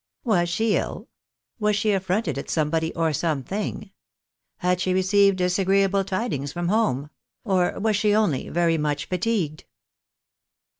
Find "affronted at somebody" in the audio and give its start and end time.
1.91-2.91